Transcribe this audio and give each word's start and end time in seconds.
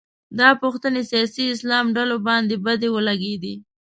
دا 0.39 0.49
پوښتنې 0.61 1.01
سیاسي 1.11 1.43
اسلام 1.55 1.85
ډلو 1.97 2.17
باندې 2.27 2.55
بدې 2.65 2.89
ولګېدې 2.91 3.55